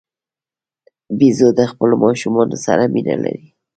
[1.17, 3.47] بیزو د خپلو ماشومانو سره مینه لري.